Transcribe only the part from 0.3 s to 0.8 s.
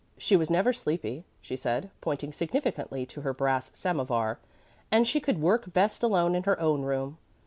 was never